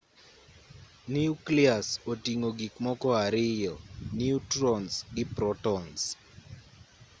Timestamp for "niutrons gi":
4.17-5.23